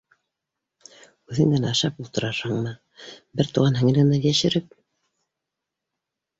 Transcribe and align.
Үҙең 1.33 1.53
генә 1.55 1.73
ашап 1.73 1.99
ултырырһыңмы 2.05 2.73
бер 3.43 3.53
туған 3.61 3.79
һеңлеңдән 3.83 4.29
йәшереп? 4.33 4.77